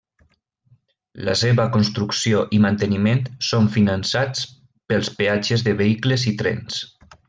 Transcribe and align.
La 1.27 1.35
seva 1.41 1.65
construcció 1.75 2.41
i 2.59 2.61
manteniment 2.65 3.23
són 3.51 3.71
finançats 3.79 4.45
pels 4.93 5.15
peatges 5.21 5.69
de 5.71 5.79
vehicles 5.87 6.31
i 6.35 6.39
trens. 6.45 6.87